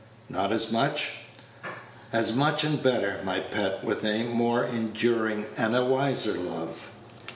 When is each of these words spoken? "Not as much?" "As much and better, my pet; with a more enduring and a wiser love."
"Not 0.29 0.51
as 0.51 0.71
much?" 0.71 1.11
"As 2.11 2.33
much 2.35 2.63
and 2.63 2.81
better, 2.81 3.19
my 3.23 3.39
pet; 3.39 3.83
with 3.83 4.03
a 4.03 4.23
more 4.23 4.63
enduring 4.63 5.45
and 5.55 5.75
a 5.75 5.85
wiser 5.85 6.33
love." 6.33 6.87